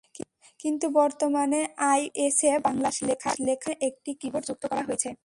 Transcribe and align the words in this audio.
কিন্তু 0.59 0.85
বর্তমানে 0.93 1.59
আইওএসে 1.85 2.49
বাংলা 2.65 2.89
লেখার 3.07 3.35
জন্য 3.37 3.49
একটি 3.87 4.11
কিবোর্ড 4.21 4.45
যুক্ত 4.49 4.63
করা 4.71 4.83
হয়েছে। 4.87 5.09